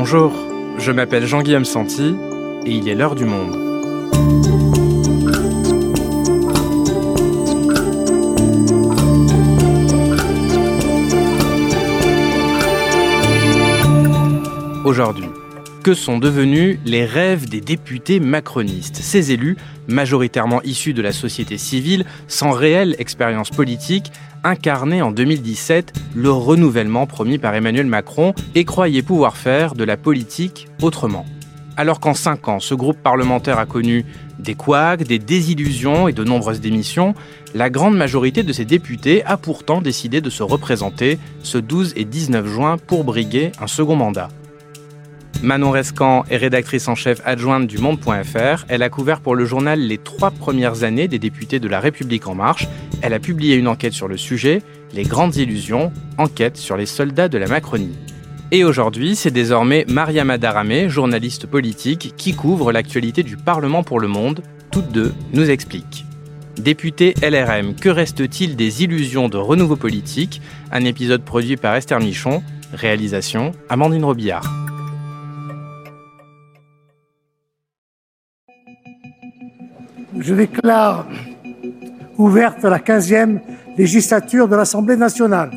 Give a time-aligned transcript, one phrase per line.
[0.00, 0.32] Bonjour,
[0.78, 2.14] je m'appelle Jean-Guillaume Santi
[2.64, 3.56] et il est l'heure du monde.
[14.84, 15.24] Aujourd'hui,
[15.82, 19.56] que sont devenus les rêves des députés macronistes, ces élus,
[19.88, 24.12] majoritairement issus de la société civile, sans réelle expérience politique,
[24.44, 29.96] incarnaient en 2017 le renouvellement promis par Emmanuel Macron et croyaient pouvoir faire de la
[29.96, 31.26] politique autrement.
[31.76, 34.04] Alors qu'en cinq ans, ce groupe parlementaire a connu
[34.40, 37.14] des couacs, des désillusions et de nombreuses démissions,
[37.54, 42.04] la grande majorité de ces députés a pourtant décidé de se représenter ce 12 et
[42.04, 44.28] 19 juin pour briguer un second mandat.
[45.42, 48.64] Manon Rescan est rédactrice en chef adjointe du Monde.fr.
[48.68, 52.26] Elle a couvert pour le journal les trois premières années des députés de La République
[52.26, 52.66] En Marche.
[53.02, 54.62] Elle a publié une enquête sur le sujet,
[54.94, 57.96] Les grandes illusions, enquête sur les soldats de la Macronie.
[58.50, 64.08] Et aujourd'hui, c'est désormais Mariama Daramé, journaliste politique, qui couvre l'actualité du Parlement pour le
[64.08, 64.42] Monde.
[64.70, 66.06] Toutes deux nous expliquent.
[66.56, 70.42] Député LRM, que reste-t-il des illusions de renouveau politique?
[70.72, 72.42] Un épisode produit par Esther Michon,
[72.72, 74.67] réalisation Amandine Robillard.
[80.18, 81.06] Je déclare
[82.16, 83.40] ouverte la 15e
[83.76, 85.50] législature de l'Assemblée nationale.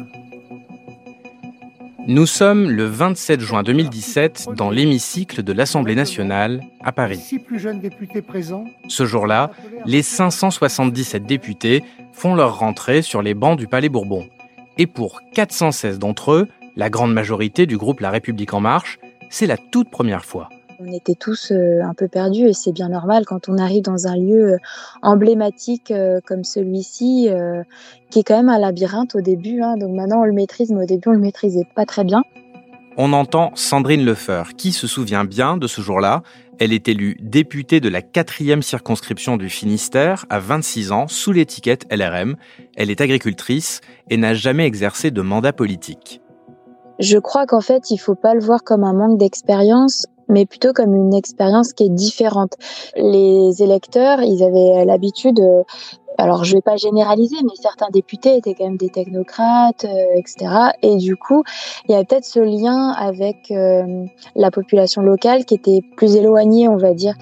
[2.08, 7.40] Nous sommes le 27 juin 2017 dans l'hémicycle de l'Assemblée nationale à Paris.
[7.45, 8.66] plus jeunes députés présents.
[8.88, 9.52] Ce jour-là,
[9.86, 14.28] les 577 députés font leur rentrée sur les bancs du Palais Bourbon.
[14.78, 19.48] Et pour 416 d'entre eux, la grande majorité du groupe La République en marche, c'est
[19.48, 20.50] la toute première fois.
[20.84, 24.08] On était tous euh, un peu perdus et c'est bien normal quand on arrive dans
[24.08, 24.58] un lieu euh,
[25.04, 27.30] emblématique euh, comme celui-ci,
[28.10, 29.62] qui est quand même un labyrinthe au début.
[29.62, 29.78] Hein.
[29.78, 32.24] donc maintenant on le maîtrise, mais au début on le maîtrisait pas très bien.
[32.98, 36.24] On entend Sandrine Lefeur, qui se souvient bien de ce jour-là.
[36.59, 41.86] Elle est élue députée de la quatrième circonscription du Finistère à 26 ans sous l'étiquette
[41.91, 42.38] LRM.
[42.75, 46.22] Elle est agricultrice et n'a jamais exercé de mandat politique.
[47.00, 50.74] Je crois qu'en fait, il faut pas le voir comme un manque d'expérience mais plutôt
[50.74, 52.56] comme une expérience qui est différente.
[52.96, 55.64] Les électeurs, ils avaient l'habitude euh,
[56.18, 60.53] alors je vais pas généraliser, mais certains députés étaient quand même des technocrates, euh, etc.
[60.81, 61.44] Et du coup,
[61.88, 64.06] il y avait peut-être ce lien avec euh,
[64.36, 67.16] la population locale qui était plus éloignée, on va dire.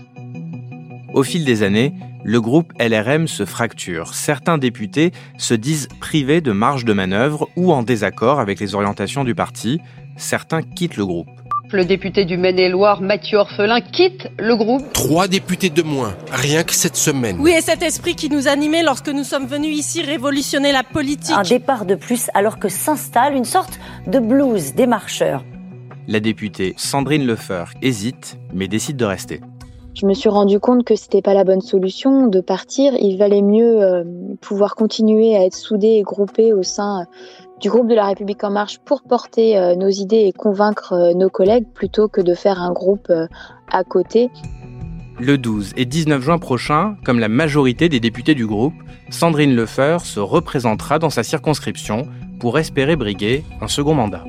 [1.13, 1.93] Au fil des années,
[2.23, 4.13] le groupe LRM se fracture.
[4.13, 9.23] Certains députés se disent privés de marge de manœuvre ou en désaccord avec les orientations
[9.23, 9.79] du parti.
[10.17, 11.29] Certains quittent le groupe.
[11.71, 14.91] Le député du Maine-et-Loire, Mathieu Orphelin, quitte le groupe.
[14.91, 17.37] Trois députés de moins, rien que cette semaine.
[17.39, 21.35] Oui, et cet esprit qui nous animait lorsque nous sommes venus ici révolutionner la politique.
[21.37, 25.43] Un départ de plus alors que s'installe une sorte de blues des marcheurs.
[26.07, 29.39] La députée Sandrine Lefeur hésite, mais décide de rester.
[29.93, 32.93] Je me suis rendu compte que c'était pas la bonne solution de partir.
[32.99, 34.03] Il valait mieux euh,
[34.41, 37.05] pouvoir continuer à être soudés et groupés au sein
[37.59, 41.13] du groupe de la République en marche pour porter euh, nos idées et convaincre euh,
[41.13, 43.27] nos collègues plutôt que de faire un groupe euh,
[43.71, 44.29] à côté.
[45.19, 48.73] Le 12 et 19 juin prochain, comme la majorité des députés du groupe,
[49.09, 52.07] Sandrine Lefeur se représentera dans sa circonscription
[52.39, 54.23] pour espérer briguer un second mandat.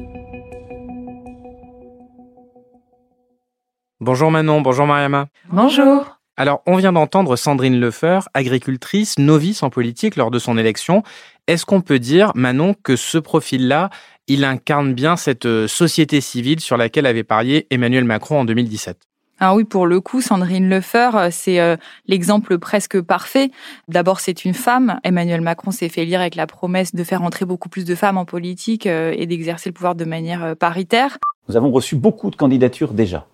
[4.01, 5.27] Bonjour Manon, bonjour Mariama.
[5.53, 6.20] Bonjour.
[6.41, 11.03] Alors, on vient d'entendre Sandrine Lefeur, agricultrice, novice en politique lors de son élection.
[11.47, 13.91] Est-ce qu'on peut dire, Manon, que ce profil-là,
[14.27, 18.97] il incarne bien cette euh, société civile sur laquelle avait parié Emmanuel Macron en 2017
[19.43, 23.51] ah oui, pour le coup, Sandrine Lefeur, euh, c'est euh, l'exemple presque parfait.
[23.89, 24.99] D'abord, c'est une femme.
[25.03, 28.17] Emmanuel Macron s'est fait lire avec la promesse de faire entrer beaucoup plus de femmes
[28.17, 31.19] en politique et d'exercer le pouvoir de manière paritaire.
[31.49, 33.27] Nous avons reçu beaucoup de candidatures déjà.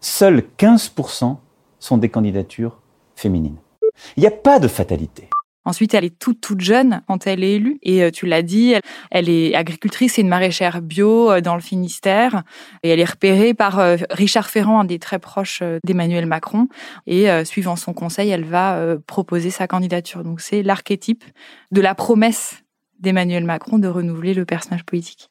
[0.00, 1.38] Seuls 15%
[1.84, 2.80] sont des candidatures
[3.14, 3.58] féminines.
[4.16, 5.28] Il n'y a pas de fatalité.
[5.66, 8.74] Ensuite, elle est toute toute jeune quand elle est élue et euh, tu l'as dit,
[9.10, 12.42] elle, est agricultrice et une maraîchère bio euh, dans le Finistère
[12.82, 16.68] et elle est repérée par euh, Richard Ferrand, un des très proches d'Emmanuel Macron
[17.06, 20.22] et suivant son conseil, elle va proposer sa candidature.
[20.22, 21.24] Donc c'est l'archétype
[21.70, 22.62] de la promesse
[23.00, 25.28] d'Emmanuel Macron de renouveler le personnage politique.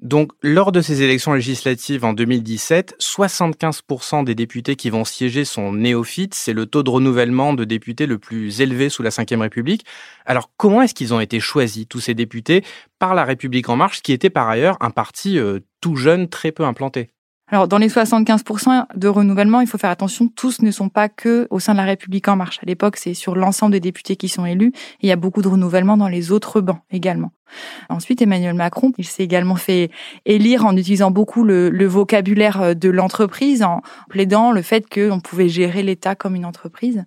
[0.00, 5.72] Donc, lors de ces élections législatives en 2017, 75% des députés qui vont siéger sont
[5.72, 6.34] néophytes.
[6.34, 9.86] C'est le taux de renouvellement de députés le plus élevé sous la Ve République.
[10.26, 12.62] Alors, comment est-ce qu'ils ont été choisis, tous ces députés,
[12.98, 16.52] par la République En Marche, qui était par ailleurs un parti euh, tout jeune, très
[16.52, 17.08] peu implanté?
[17.50, 21.46] Alors, dans les 75% de renouvellement, il faut faire attention, tous ne sont pas que
[21.48, 22.58] au sein de la République en marche.
[22.62, 25.42] À l'époque, c'est sur l'ensemble des députés qui sont élus, et il y a beaucoup
[25.42, 27.32] de renouvellement dans les autres bancs également.
[27.88, 29.90] Ensuite, Emmanuel Macron, il s'est également fait
[30.24, 35.48] élire en utilisant beaucoup le, le vocabulaire de l'entreprise, en plaidant le fait qu'on pouvait
[35.48, 37.04] gérer l'État comme une entreprise.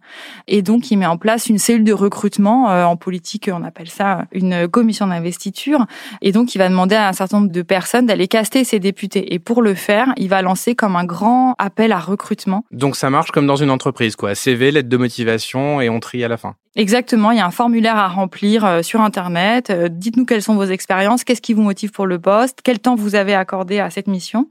[0.47, 2.69] Et donc, il met en place une cellule de recrutement.
[2.69, 5.85] Euh, en politique, on appelle ça une commission d'investiture.
[6.21, 9.33] Et donc, il va demander à un certain nombre de personnes d'aller caster ses députés.
[9.33, 12.65] Et pour le faire, il va lancer comme un grand appel à recrutement.
[12.71, 14.35] Donc, ça marche comme dans une entreprise, quoi.
[14.35, 16.55] CV, lettre de motivation et on trie à la fin.
[16.75, 19.69] Exactement, il y a un formulaire à remplir euh, sur Internet.
[19.69, 22.95] Euh, dites-nous quelles sont vos expériences, qu'est-ce qui vous motive pour le poste, quel temps
[22.95, 24.47] vous avez accordé à cette mission.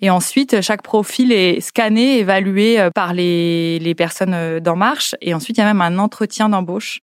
[0.00, 5.14] Et ensuite, chaque profil est scanné, évalué euh, par les, les personnes d'En Marche.
[5.20, 7.00] Et ensuite, il y a même un entretien d'embauche.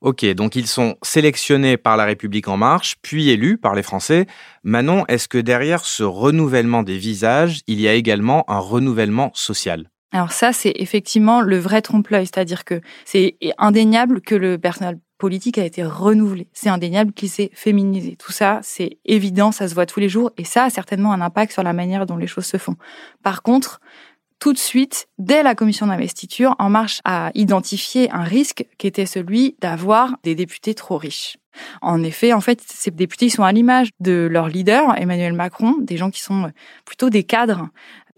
[0.00, 4.26] Ok, donc ils sont sélectionnés par la République en marche, puis élus par les Français.
[4.62, 9.90] Manon, est-ce que derrière ce renouvellement des visages, il y a également un renouvellement social?
[10.12, 15.58] Alors ça, c'est effectivement le vrai trompe-l'œil, c'est-à-dire que c'est indéniable que le personnel politique
[15.58, 16.48] a été renouvelé.
[16.52, 18.16] C'est indéniable qu'il s'est féminisé.
[18.16, 21.20] Tout ça, c'est évident, ça se voit tous les jours, et ça a certainement un
[21.20, 22.76] impact sur la manière dont les choses se font.
[23.22, 23.80] Par contre,
[24.38, 29.06] tout de suite, dès la commission d'investiture, En Marche a identifié un risque qui était
[29.06, 31.38] celui d'avoir des députés trop riches.
[31.82, 35.96] En effet, en fait, ces députés sont à l'image de leur leader, Emmanuel Macron, des
[35.96, 36.52] gens qui sont
[36.84, 37.68] plutôt des cadres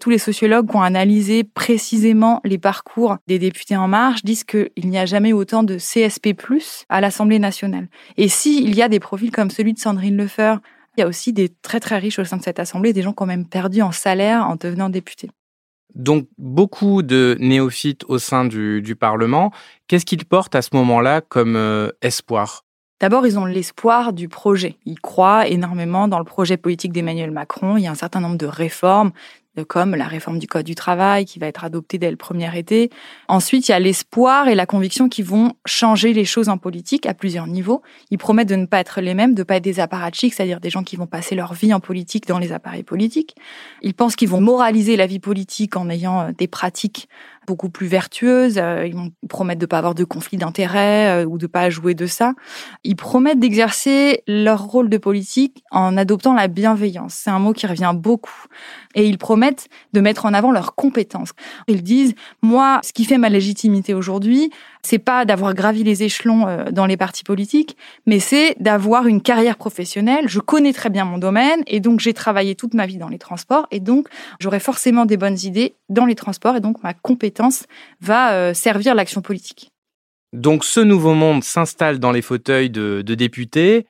[0.00, 4.70] tous les sociologues qui ont analysé précisément les parcours des députés En Marche disent qu'il
[4.84, 6.34] n'y a jamais autant de CSP+,
[6.88, 7.88] à l'Assemblée nationale.
[8.16, 10.60] Et s'il y a des profils comme celui de Sandrine Lefeur,
[10.96, 13.12] il y a aussi des très très riches au sein de cette Assemblée, des gens
[13.12, 15.30] qui ont même perdu en salaire en devenant députés.
[15.94, 19.52] Donc beaucoup de néophytes au sein du, Parlement.
[19.88, 22.64] Qu'est-ce qu'ils portent à ce moment-là comme euh, espoir?
[23.00, 24.76] D'abord, ils ont l'espoir du projet.
[24.84, 27.78] Ils croient énormément dans le projet politique d'Emmanuel Macron.
[27.78, 29.12] Il y a un certain nombre de réformes,
[29.66, 32.90] comme la réforme du Code du travail qui va être adoptée dès le premier été.
[33.28, 37.06] Ensuite, il y a l'espoir et la conviction qui vont changer les choses en politique
[37.06, 37.82] à plusieurs niveaux.
[38.10, 40.60] Ils promettent de ne pas être les mêmes, de ne pas être des apparatchiks, c'est-à-dire
[40.60, 43.36] des gens qui vont passer leur vie en politique dans les appareils politiques.
[43.82, 47.08] Ils pensent qu'ils vont moraliser la vie politique en ayant euh, des pratiques
[47.50, 48.58] beaucoup plus vertueuses.
[48.58, 52.06] Euh, ils promettre de pas avoir de conflit d'intérêts euh, ou de pas jouer de
[52.06, 52.34] ça.
[52.84, 57.14] Ils promettent d'exercer leur rôle de politique en adoptant la bienveillance.
[57.14, 58.44] C'est un mot qui revient beaucoup.
[58.94, 61.32] Et ils promettent de mettre en avant leurs compétences.
[61.66, 64.52] Ils disent, moi, ce qui fait ma légitimité aujourd'hui,
[64.82, 69.20] c'est pas d'avoir gravi les échelons euh, dans les partis politiques, mais c'est d'avoir une
[69.20, 70.28] carrière professionnelle.
[70.28, 73.18] Je connais très bien mon domaine et donc j'ai travaillé toute ma vie dans les
[73.18, 74.08] transports et donc
[74.40, 77.64] j'aurai forcément des bonnes idées dans les transports et donc ma compétence
[78.00, 79.70] va euh, servir l'action politique.
[80.32, 83.86] Donc ce nouveau monde s'installe dans les fauteuils de, de députés.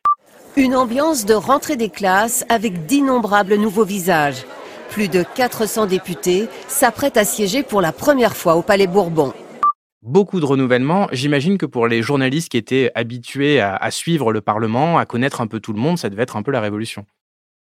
[0.56, 4.44] Une ambiance de rentrée des classes avec d'innombrables nouveaux visages.
[4.88, 9.32] Plus de 400 députés s'apprêtent à siéger pour la première fois au Palais Bourbon.
[10.02, 11.08] Beaucoup de renouvellement.
[11.12, 15.40] J'imagine que pour les journalistes qui étaient habitués à, à, suivre le Parlement, à connaître
[15.42, 17.04] un peu tout le monde, ça devait être un peu la révolution.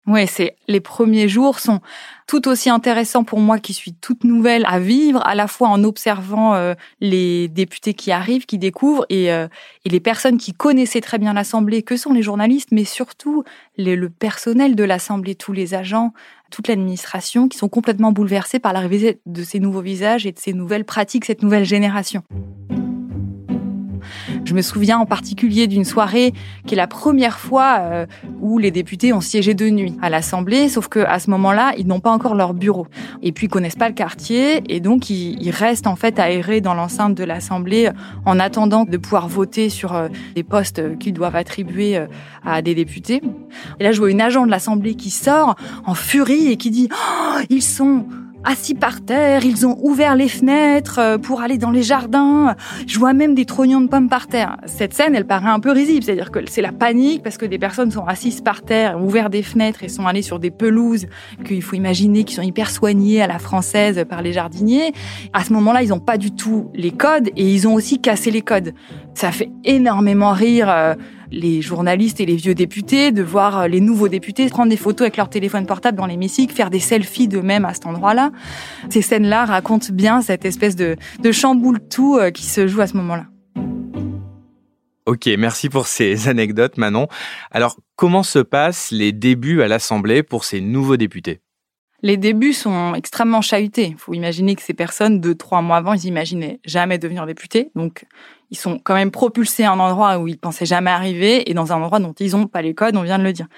[0.06, 1.80] Oui, c'est les premiers jours sont
[2.26, 5.82] tout aussi intéressants pour moi qui suis toute nouvelle à vivre, à la fois en
[5.82, 9.48] observant euh, les députés qui arrivent, qui découvrent, et, euh,
[9.86, 13.44] et les personnes qui connaissaient très bien l'Assemblée, que sont les journalistes, mais surtout
[13.78, 16.12] les, le personnel de l'Assemblée, tous les agents,
[16.50, 20.52] toute l'administration, qui sont complètement bouleversés par l'arrivée de ces nouveaux visages et de ces
[20.52, 22.22] nouvelles pratiques, cette nouvelle génération.
[24.44, 26.34] Je me souviens en particulier d'une soirée
[26.66, 28.06] qui est la première fois euh,
[28.40, 31.86] où les députés ont siégé de nuit à l'Assemblée, sauf que à ce moment-là, ils
[31.86, 32.86] n'ont pas encore leur bureau.
[33.22, 36.74] Et puis ils connaissent pas le quartier et donc ils, restent en fait aérés dans
[36.74, 37.90] l'enceinte de l'Assemblée
[38.26, 42.06] en attendant de pouvoir voter sur euh, des postes qu'ils doivent attribuer euh,
[42.44, 43.22] à des députés.
[43.80, 45.54] Et là, je vois une agent de l'Assemblée qui sort
[45.86, 48.06] en furie et qui dit oh, ils sont
[48.44, 52.54] assis par terre, ils ont ouvert les fenêtres euh, pour aller dans les jardins.
[52.86, 54.58] Je vois même des trognons de pommes par terre.
[54.66, 57.58] Cette scène, elle paraît un peu risible, c'est-à-dire que c'est la panique parce que des
[57.58, 61.06] personnes sont assises par terre, ont ouvert des fenêtres et sont allées sur des pelouses
[61.44, 64.92] qu'il faut imaginer qui sont hyper soignées à la française par les jardiniers.
[65.32, 68.30] À ce moment-là, ils n'ont pas du tout les codes et ils ont aussi cassé
[68.30, 68.74] les codes.
[69.14, 70.94] Ça fait énormément rire euh,
[71.34, 75.02] les journalistes et les vieux députés, de voir euh, les nouveaux députés prendre des photos
[75.02, 78.30] avec leur téléphone portable dans l'hémicycle, faire des selfies d'eux-mêmes à cet endroit-là.
[78.88, 82.86] Ces scènes-là racontent bien cette espèce de, de chamboule tout euh, qui se joue à
[82.86, 83.26] ce moment-là.
[85.06, 87.08] Ok, merci pour ces anecdotes, Manon.
[87.50, 91.40] Alors, comment se passent les débuts à l'Assemblée pour ces nouveaux députés?
[92.04, 93.86] Les débuts sont extrêmement chahutés.
[93.92, 97.70] Il faut imaginer que ces personnes, deux, trois mois avant, ils n'imaginaient jamais devenir députés.
[97.74, 98.04] Donc,
[98.54, 101.72] ils sont quand même propulsés à un endroit où ils pensaient jamais arriver et dans
[101.72, 103.48] un endroit dont ils n'ont pas les codes, on vient de le dire.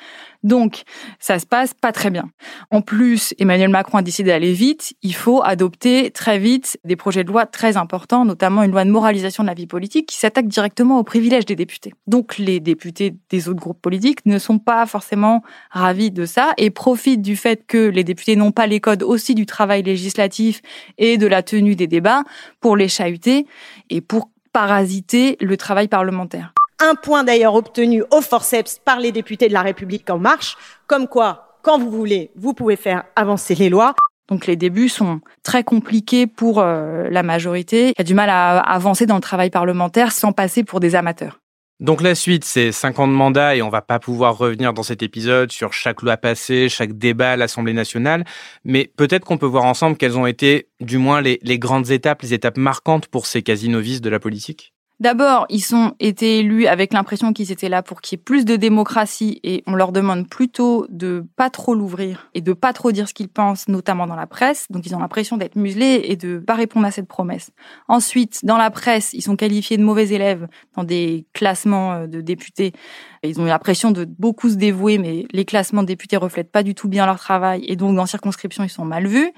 [0.42, 0.84] Donc,
[1.18, 2.30] ça se passe pas très bien.
[2.70, 4.94] En plus, Emmanuel Macron a décidé d'aller vite.
[5.02, 8.90] Il faut adopter très vite des projets de loi très importants, notamment une loi de
[8.90, 11.92] moralisation de la vie politique qui s'attaque directement aux privilèges des députés.
[12.06, 16.70] Donc, les députés des autres groupes politiques ne sont pas forcément ravis de ça et
[16.70, 20.62] profitent du fait que les députés n'ont pas les codes aussi du travail législatif
[20.96, 22.22] et de la tenue des débats
[22.60, 23.46] pour les chahuter
[23.90, 26.54] et pour parasiter le travail parlementaire.
[26.80, 31.08] Un point d'ailleurs obtenu au forceps par les députés de la République en marche, comme
[31.08, 33.94] quoi, quand vous voulez, vous pouvez faire avancer les lois.
[34.28, 38.58] Donc les débuts sont très compliqués pour euh, la majorité, qui a du mal à
[38.60, 41.38] avancer dans le travail parlementaire sans passer pour des amateurs.
[41.78, 44.82] Donc la suite, c'est cinq ans de mandat et on va pas pouvoir revenir dans
[44.82, 48.24] cet épisode sur chaque loi passée, chaque débat à l'Assemblée nationale,
[48.64, 52.32] mais peut-être qu'on peut voir ensemble quelles ont été, du moins, les, grandes étapes, les
[52.32, 54.72] étapes marquantes pour ces quasi-novices de la politique.
[54.98, 58.46] D'abord, ils ont été élus avec l'impression qu'ils étaient là pour qu'il y ait plus
[58.46, 62.92] de démocratie et on leur demande plutôt de pas trop l'ouvrir et de pas trop
[62.92, 64.66] dire ce qu'ils pensent, notamment dans la presse.
[64.70, 67.50] Donc, ils ont l'impression d'être muselés et de pas répondre à cette promesse.
[67.88, 72.22] Ensuite, dans la presse, ils sont qualifiés de mauvais élèves dans des classements euh, de
[72.22, 72.72] députés.
[73.26, 76.62] Ils ont eu l'impression de beaucoup se dévouer, mais les classements de députés reflètent pas
[76.62, 79.32] du tout bien leur travail et donc dans circonscription, ils sont mal vus.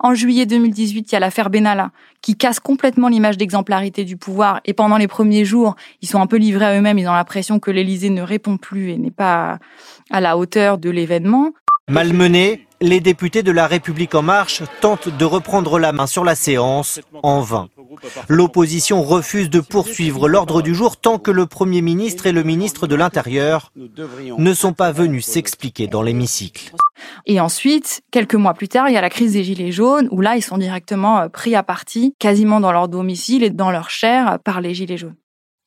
[0.00, 1.90] En juillet 2018, il y a l'affaire Benalla
[2.22, 4.60] qui casse complètement l'image d'exemplarité du pouvoir.
[4.64, 6.98] Et pendant les premiers jours, ils sont un peu livrés à eux-mêmes.
[6.98, 9.58] Ils ont l'impression que l'Élysée ne répond plus et n'est pas
[10.10, 11.52] à la hauteur de l'événement.
[11.88, 16.34] Malmenés, les députés de la République en marche tentent de reprendre la main sur la
[16.34, 17.68] séance en vain.
[18.28, 22.86] L'opposition refuse de poursuivre l'ordre du jour tant que le Premier ministre et le ministre
[22.86, 26.72] de l'Intérieur ne sont pas venus s'expliquer dans l'hémicycle.
[27.26, 30.20] Et ensuite, quelques mois plus tard, il y a la crise des Gilets jaunes, où
[30.20, 33.90] là, ils sont directement euh, pris à partie, quasiment dans leur domicile et dans leur
[33.90, 35.14] chair, par les Gilets jaunes.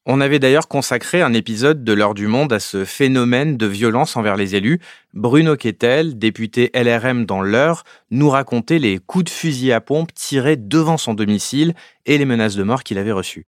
[0.08, 4.18] On avait d'ailleurs consacré un épisode de l'heure du monde à ce phénomène de violence
[4.18, 4.80] envers les élus.
[5.14, 10.56] Bruno Kettel, député LRM dans l'heure, nous racontait les coups de fusil à pompe tirés
[10.56, 11.76] devant son domicile
[12.08, 13.46] et les menaces de mort qu'il avait reçues.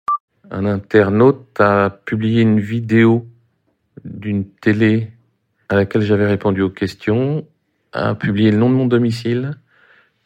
[0.51, 3.27] Un internaute a publié une vidéo
[4.05, 5.11] d'une télé
[5.71, 7.47] à laquelle j'avais répondu aux questions,
[7.95, 9.59] a publié le nom de mon domicile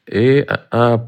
[0.09, 1.05] et a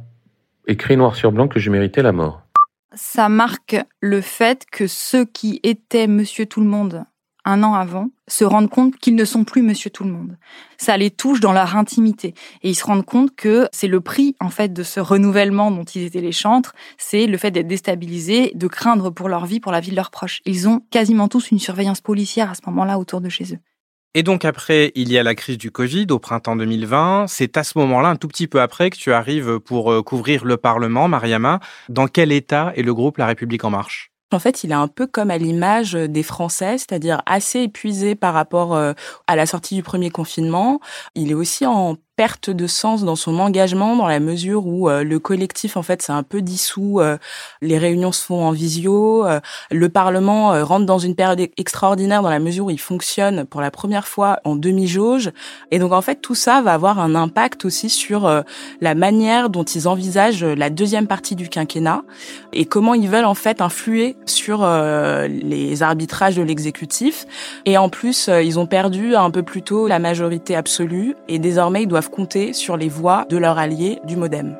[0.69, 2.48] écrit noir sur blanc que je méritais la mort
[2.95, 7.05] ça marque le fait que ceux qui étaient Monsieur Tout le Monde
[7.49, 10.37] un an avant se rendent compte qu'ils ne sont plus Monsieur Tout le Monde.
[10.77, 14.37] Ça les touche dans leur intimité et ils se rendent compte que c'est le prix
[14.39, 18.53] en fait de ce renouvellement dont ils étaient les chantres, c'est le fait d'être déstabilisés,
[18.55, 20.43] de craindre pour leur vie, pour la vie de leurs proches.
[20.45, 23.59] Ils ont quasiment tous une surveillance policière à ce moment-là autour de chez eux.
[24.15, 27.27] Et donc après, il y a la crise du Covid au printemps 2020.
[27.29, 30.45] C'est à ce moment-là, un tout petit peu après, que tu arrives pour euh, couvrir
[30.45, 31.61] le Parlement, Mariama.
[31.89, 34.11] Dans quel état est le groupe La République en marche?
[34.33, 38.35] En fait, il est un peu comme à l'image des Français, c'est-à-dire assez épuisé par
[38.35, 38.93] rapport euh,
[39.27, 40.81] à la sortie du premier confinement.
[41.15, 45.05] Il est aussi en perte de sens dans son engagement dans la mesure où euh,
[45.05, 47.17] le collectif en fait c'est un peu dissous euh,
[47.63, 49.39] les réunions se font en visio euh,
[49.71, 53.71] le parlement rentre dans une période extraordinaire dans la mesure où il fonctionne pour la
[53.71, 55.31] première fois en demi jauge
[55.71, 58.29] et donc en fait tout ça va avoir un impact aussi sur
[58.81, 62.03] la manière dont ils envisagent la deuxième partie du quinquennat
[62.53, 64.67] et comment ils veulent en fait influer sur
[65.29, 67.27] les arbitrages de l'exécutif.
[67.65, 71.85] Et en plus ils ont perdu un peu plus tôt la majorité absolue et désormais
[71.85, 74.57] ils doivent compter sur les voix de leur allié du modem.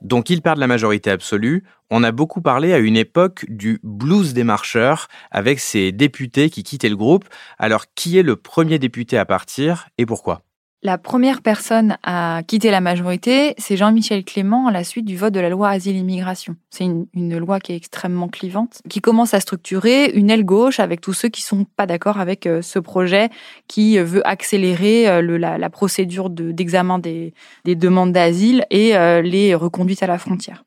[0.00, 1.64] Donc ils perdent la majorité absolue.
[1.90, 6.62] On a beaucoup parlé à une époque du blues des marcheurs, avec ces députés qui
[6.62, 7.26] quittaient le groupe.
[7.58, 10.42] Alors qui est le premier député à partir et pourquoi?
[10.82, 15.34] La première personne à quitter la majorité, c'est Jean-Michel Clément à la suite du vote
[15.34, 16.56] de la loi Asile-Immigration.
[16.70, 21.02] C'est une, loi qui est extrêmement clivante, qui commence à structurer une aile gauche avec
[21.02, 23.28] tous ceux qui sont pas d'accord avec euh, ce projet
[23.68, 27.34] qui veut accélérer euh, la, procédure d'examen des,
[27.66, 30.64] des, demandes d'asile et euh, les reconduites à la frontière.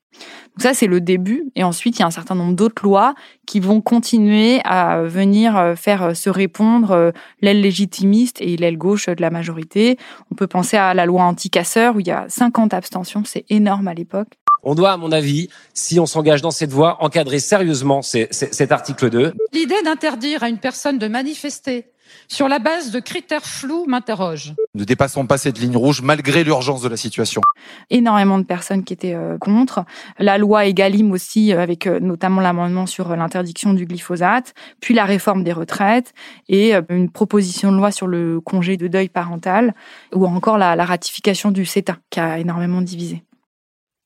[0.55, 1.51] Donc ça, c'est le début.
[1.55, 3.15] Et ensuite, il y a un certain nombre d'autres lois
[3.47, 8.77] qui vont continuer à venir euh, faire euh, se répondre euh, l'aile légitimiste et l'aile
[8.77, 9.97] gauche de la majorité.
[10.31, 13.23] On peut penser à la loi anti-casseur où il y a 50 abstentions.
[13.25, 14.27] C'est énorme à l'époque.
[14.61, 19.09] On doit, à mon avis, si on s'engage dans cette voie, encadrer sérieusement cet article
[19.09, 19.33] 2.
[19.51, 21.92] L'idée d'interdire à une personne de manifester
[22.27, 24.53] sur la base de critères flous m'interroge.
[24.75, 27.41] Ne dépassons pas cette ligne rouge malgré l'urgence de la situation.
[27.89, 29.85] Énormément de personnes qui étaient euh, contre.
[30.19, 35.05] La loi Egalim aussi, euh, avec euh, notamment l'amendement sur l'interdiction du glyphosate, puis la
[35.05, 36.13] réforme des retraites
[36.49, 39.73] et une proposition de loi sur le congé de deuil parental,
[40.13, 43.23] ou encore la, la ratification du CETA, qui a énormément divisé.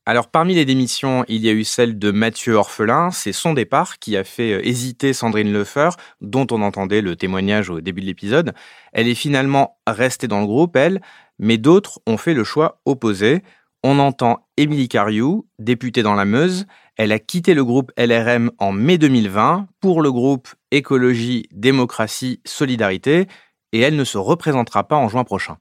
[0.10, 4.00] Alors parmi les démissions, il y a eu celle de Mathieu Orphelin, c'est son départ
[4.00, 8.06] qui a fait euh, hésiter Sandrine Lefeur, dont on entendait le témoignage au début de
[8.06, 8.54] l'épisode.
[8.94, 11.02] Elle est finalement restée dans le groupe, elle,
[11.40, 13.44] mais d'autres ont fait le choix opposé.
[13.84, 16.68] On entend Émilie Cariou, députée dans la Meuse.
[16.96, 23.28] Elle a quitté le groupe LRM en mai 2020 pour le groupe Écologie, Démocratie, Solidarité
[23.74, 25.58] et elle ne se représentera pas en juin prochain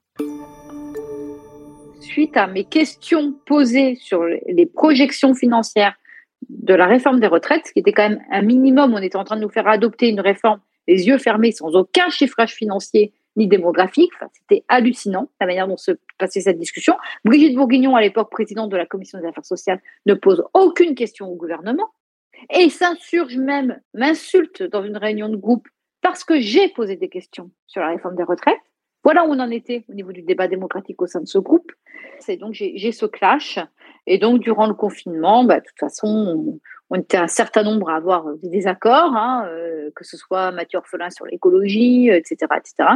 [2.07, 5.95] suite à mes questions posées sur les projections financières
[6.49, 9.25] de la réforme des retraites, ce qui était quand même un minimum, on était en
[9.25, 13.49] train de nous faire adopter une réforme les yeux fermés, sans aucun chiffrage financier ni
[13.49, 14.13] démographique.
[14.33, 16.97] C'était hallucinant la manière dont se passait cette discussion.
[17.25, 21.29] Brigitte Bourguignon, à l'époque présidente de la commission des affaires sociales, ne pose aucune question
[21.29, 21.91] au gouvernement
[22.51, 25.69] et s'insurge même, m'insulte dans une réunion de groupe
[26.03, 28.61] parce que j'ai posé des questions sur la réforme des retraites.
[29.07, 31.71] Voilà où on en était au niveau du débat démocratique au sein de ce groupe.
[32.19, 33.61] C'est donc j'ai ce clash.
[34.09, 36.59] Et donc, durant le confinement, bah, de toute façon,
[36.91, 40.79] on, était un certain nombre à avoir des désaccords, hein, euh, que ce soit Mathieu
[40.79, 42.47] Orphelin sur l'écologie, etc.
[42.57, 42.89] etc.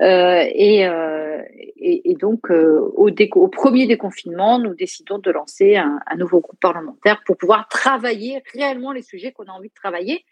[0.00, 1.42] Euh, et, euh,
[1.76, 7.20] et, donc, au, au, premier déconfinement, nous décidons de lancer un, un nouveau groupe parlementaire
[7.26, 10.24] pour pouvoir travailler réellement les sujets qu'on a envie de travailler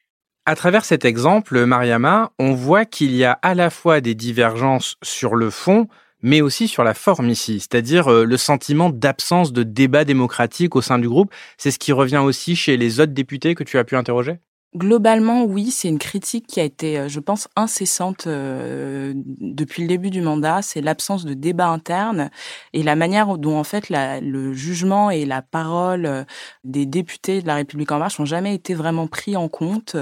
[0.47, 4.97] à travers cet exemple, Mariama, on voit qu'il y a à la fois des divergences
[5.03, 5.88] sur le fond,
[6.23, 10.83] mais aussi sur la forme ici, c'est-à-dire euh, le sentiment d'absence de débat démocratique au
[10.83, 11.35] sein du groupe.
[11.59, 14.38] C'est ce qui revient aussi chez les autres députés que tu as pu interroger?
[14.76, 19.88] Globalement, oui, c'est une critique qui a été, euh, je pense, incessante euh, depuis le
[19.88, 20.61] début du mandat.
[20.61, 22.30] C'est l'absence de débat interne
[22.75, 26.25] et la manière dont, en fait, le jugement et la parole euh,
[26.64, 29.97] des députés de la République en marche n'ont jamais été vraiment pris en compte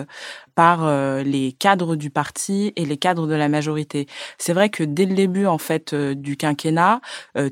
[0.57, 0.89] par
[1.25, 4.07] les cadres du parti et les cadres de la majorité.
[4.39, 7.01] C'est vrai que dès le début, en fait, du quinquennat,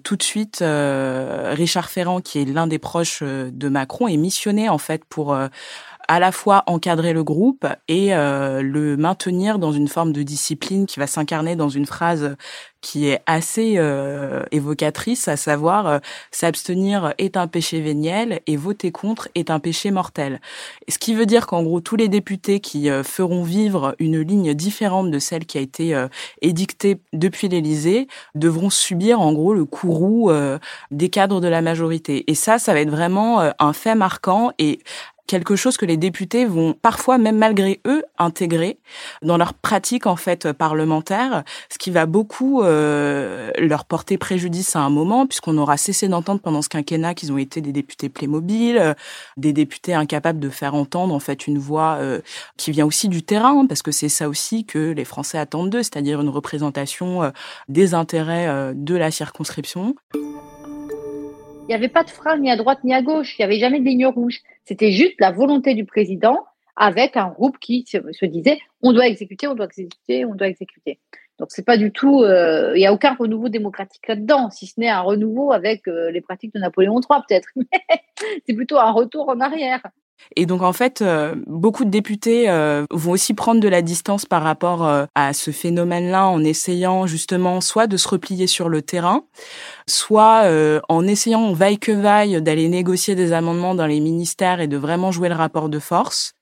[0.05, 4.79] tout de suite, Richard Ferrand, qui est l'un des proches de Macron, est missionné, en
[4.79, 5.37] fait, pour
[6.09, 10.87] à la fois encadrer le groupe et euh, le maintenir dans une forme de discipline
[10.87, 12.37] qui va s'incarner dans une phrase
[12.81, 15.99] qui est assez euh, évocatrice, à savoir euh,
[16.33, 20.41] s'abstenir est un péché véniel et voter contre est un péché mortel.
[20.89, 25.11] Ce qui veut dire qu'en gros tous les députés qui feront vivre une ligne différente
[25.11, 26.07] de celle qui a été
[26.41, 30.33] édictée depuis l'Élysée devront subir en gros le courroux
[30.91, 32.31] des cadres de la majorité.
[32.31, 34.81] Et ça, ça va être vraiment un fait marquant et
[35.27, 38.79] quelque chose que les députés vont parfois, même malgré eux, intégrer
[39.23, 44.81] dans leur pratique en fait parlementaire, ce qui va beaucoup euh, leur porter préjudice à
[44.81, 48.77] un moment, puisqu'on aura cessé d'entendre pendant ce quinquennat qu'ils ont été des députés Playmobil,
[48.77, 48.95] euh,
[49.37, 52.21] des députés incapables de faire entendre en fait une voix euh,
[52.57, 55.83] qui vient aussi du terrain, parce que c'est ça aussi que les Français attendent d'eux,
[55.83, 57.33] c'est-à-dire une représentation
[57.69, 59.95] des intérêts de la circonscription.
[61.63, 63.39] Il n'y avait pas de frein ni à droite ni à gauche.
[63.39, 64.41] Il n'y avait jamais de ligne rouge.
[64.65, 66.45] C'était juste la volonté du président
[66.77, 70.99] avec un groupe qui se, disait on doit exécuter, on doit exécuter, on doit exécuter.
[71.39, 74.79] Donc c'est pas du tout, euh, il n'y a aucun renouveau démocratique là-dedans, si ce
[74.79, 77.49] n'est un renouveau avec euh, les pratiques de Napoléon III peut-être.
[78.47, 79.83] c'est plutôt un retour en arrière.
[80.37, 84.25] Et donc en fait, euh, beaucoup de députés euh, vont aussi prendre de la distance
[84.25, 88.83] par rapport euh, à ce phénomène-là en essayant justement soit de se replier sur le
[88.83, 89.25] terrain,
[89.87, 90.45] soit
[90.89, 95.13] en essayant vaille que vaille d'aller négocier des amendements dans les ministères et de vraiment
[95.13, 96.35] jouer le rapport de force.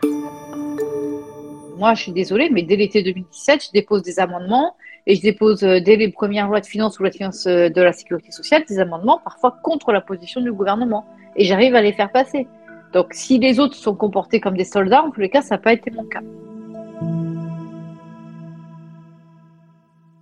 [1.79, 5.61] Moi, je suis désolée, mais dès l'été 2017, je dépose des amendements et je dépose
[5.61, 9.21] dès les premières lois de finances ou la finance de la sécurité sociale des amendements
[9.23, 12.47] parfois contre la position du gouvernement et j'arrive à les faire passer.
[12.93, 15.61] Donc si les autres sont comportés comme des soldats, en tous les cas, ça n'a
[15.61, 16.21] pas été mon cas.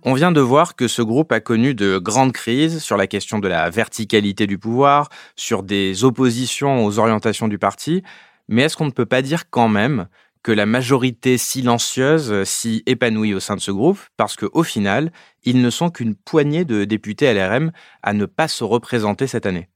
[0.03, 3.39] On vient de voir que ce groupe a connu de grandes crises sur la question
[3.39, 8.01] de la verticalité du pouvoir, sur des oppositions aux orientations du parti,
[8.47, 10.07] mais est-ce qu'on ne peut pas dire quand même
[10.41, 15.11] que la majorité silencieuse s'y épanouit au sein de ce groupe, parce qu'au final,
[15.43, 19.67] ils ne sont qu'une poignée de députés LRM à ne pas se représenter cette année?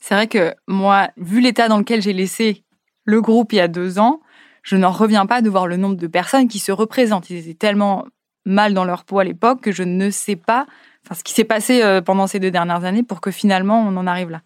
[0.00, 2.64] C'est vrai que moi, vu l'état dans lequel j'ai laissé
[3.04, 4.20] le groupe il y a deux ans,
[4.62, 7.30] je n'en reviens pas de voir le nombre de personnes qui se représentent.
[7.30, 8.06] Ils étaient tellement
[8.44, 10.66] mal dans leur peau à l'époque que je ne sais pas
[11.14, 14.06] ce qui s'est passé euh, pendant ces deux dernières années pour que finalement on en
[14.06, 14.42] arrive là.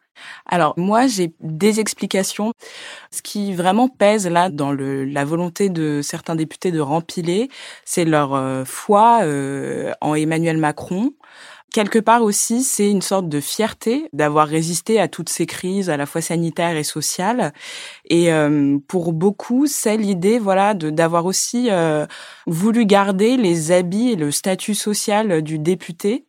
[0.46, 2.52] Alors moi j'ai des explications.
[3.10, 7.48] Ce qui vraiment pèse là dans la volonté de certains députés de rempiler,
[7.84, 11.12] c'est leur euh, foi euh, en Emmanuel Macron
[11.72, 15.96] quelque part aussi, c'est une sorte de fierté d'avoir résisté à toutes ces crises, à
[15.96, 17.52] la fois sanitaires et sociales.
[18.08, 22.06] Et euh, pour beaucoup, c'est l'idée, voilà, d'avoir aussi euh,
[22.46, 26.26] voulu garder les habits et le statut social du député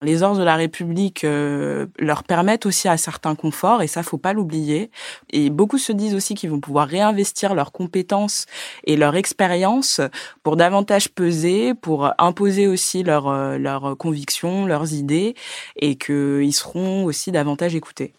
[0.00, 4.18] Les ordres de la République euh, leur permettent aussi à certains conforts et ça faut
[4.18, 4.90] pas l'oublier.
[5.30, 8.46] Et beaucoup se disent aussi qu'ils vont pouvoir réinvestir leurs compétences
[8.84, 10.00] et leur expérience
[10.42, 15.34] pour davantage peser, pour imposer aussi leurs euh, leurs convictions, leurs idées
[15.76, 18.12] et qu'ils seront aussi davantage écoutés.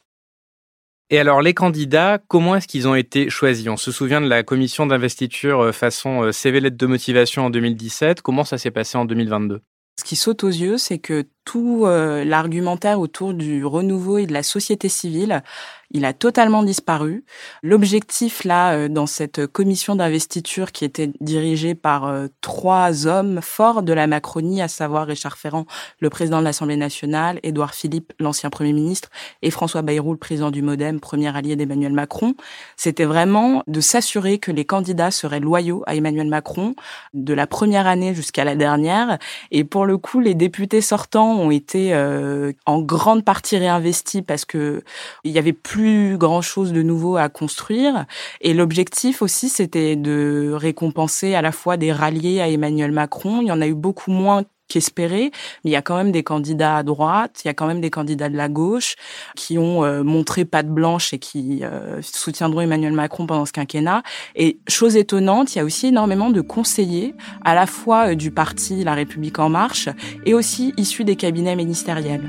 [1.09, 3.67] Et alors, les candidats, comment est-ce qu'ils ont été choisis?
[3.67, 8.21] On se souvient de la commission d'investiture euh, façon CV lettre de motivation en 2017.
[8.21, 9.61] Comment ça s'est passé en 2022
[9.97, 14.33] ce qui saute aux yeux, c'est que tout euh, l'argumentaire autour du renouveau et de
[14.33, 15.43] la société civile,
[15.91, 17.23] il a totalement disparu.
[17.61, 23.83] L'objectif là, euh, dans cette commission d'investiture qui était dirigée par euh, trois hommes forts
[23.83, 25.65] de la Macronie, à savoir Richard Ferrand,
[25.99, 29.09] le président de l'Assemblée nationale, Édouard Philippe, l'ancien Premier ministre,
[29.41, 32.33] et François Bayrou, le président du MoDem, premier allié d'Emmanuel Macron,
[32.75, 36.73] c'était vraiment de s'assurer que les candidats seraient loyaux à Emmanuel Macron
[37.13, 39.19] de la première année jusqu'à la dernière.
[39.51, 44.45] Et pour le coup, les députés sortants ont été euh, en grande partie réinvestis parce
[44.45, 44.83] que
[45.23, 48.05] il y avait plus grand chose de nouveau à construire.
[48.41, 53.41] Et l'objectif aussi, c'était de récompenser à la fois des ralliés à Emmanuel Macron.
[53.41, 55.31] Il y en a eu beaucoup moins qu'espéré,
[55.63, 57.81] mais il y a quand même des candidats à droite, il y a quand même
[57.81, 58.95] des candidats de la gauche
[59.35, 64.01] qui ont euh, montré patte blanche et qui euh, soutiendront Emmanuel Macron pendant ce quinquennat.
[64.35, 67.13] Et chose étonnante, il y a aussi énormément de conseillers,
[67.45, 69.89] à la fois euh, du parti La République en marche
[70.25, 72.27] et aussi issus des cabinets ministériels.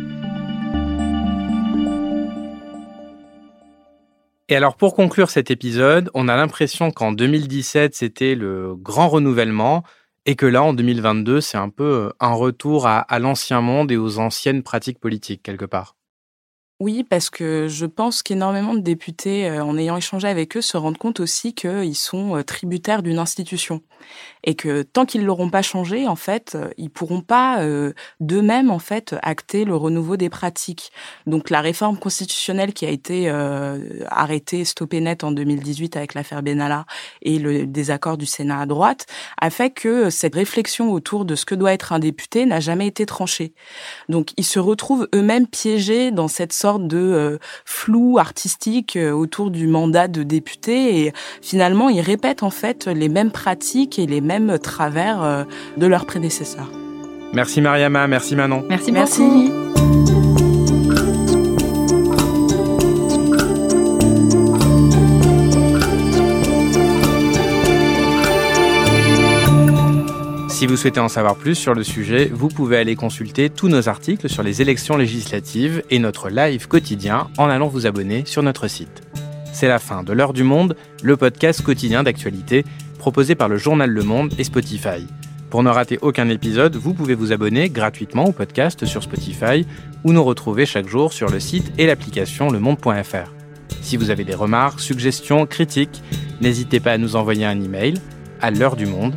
[4.50, 9.82] Et alors pour conclure cet épisode, on a l'impression qu'en 2017 c'était le grand renouvellement,
[10.26, 13.92] et que là, en 2022, c'est un peu euh, un retour à, à l'ancien monde
[13.92, 15.96] et aux anciennes pratiques politiques, quelque part.
[16.84, 20.76] Oui, parce que je pense qu'énormément de députés, euh, en ayant échangé avec eux, se
[20.76, 23.80] rendent compte aussi qu'ils sont euh, tributaires d'une institution
[24.46, 27.66] et que tant qu'ils l'auront pas changé, en fait, euh, ils pourront pas
[28.20, 30.92] d'eux-mêmes en fait acter le renouveau des pratiques.
[31.26, 33.30] Donc la réforme constitutionnelle qui a été
[34.08, 36.84] arrêtée, stoppée net en 2018 avec l'affaire Benalla
[37.22, 39.06] et le désaccord du Sénat à droite
[39.40, 42.86] a fait que cette réflexion autour de ce que doit être un député n'a jamais
[42.86, 43.54] été tranchée.
[44.10, 49.50] Donc ils se retrouvent eux-mêmes piégés dans cette sorte de euh, flou artistique euh, autour
[49.50, 54.20] du mandat de député et finalement ils répètent en fait les mêmes pratiques et les
[54.20, 55.44] mêmes travers euh,
[55.76, 56.70] de leurs prédécesseurs.
[57.32, 58.64] Merci Mariama, merci Manon.
[58.68, 59.22] Merci, merci.
[70.54, 73.88] Si vous souhaitez en savoir plus sur le sujet, vous pouvez aller consulter tous nos
[73.88, 78.68] articles sur les élections législatives et notre live quotidien en allant vous abonner sur notre
[78.68, 79.02] site.
[79.52, 82.64] C'est la fin de L'heure du monde, le podcast quotidien d'actualité
[83.00, 85.04] proposé par le journal Le Monde et Spotify.
[85.50, 89.66] Pour ne rater aucun épisode, vous pouvez vous abonner gratuitement au podcast sur Spotify
[90.04, 93.32] ou nous retrouver chaque jour sur le site et l'application lemonde.fr.
[93.82, 96.00] Si vous avez des remarques, suggestions, critiques,
[96.40, 97.94] n'hésitez pas à nous envoyer un email
[98.40, 99.16] à l'heure du monde